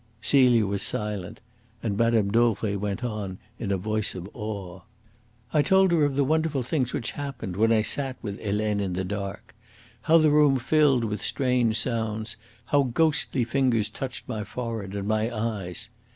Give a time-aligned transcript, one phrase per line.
[0.23, 1.41] Celia was silent,
[1.83, 2.29] and Mme.
[2.29, 4.81] Dauvray went on in a voice of awe:
[5.53, 8.93] "I told her of the wonderful things which happened when I sat with Helene in
[8.93, 9.53] the dark
[10.09, 12.35] how the room filled with strange sounds,
[12.65, 15.89] how ghostly fingers touched my forehead and my eyes.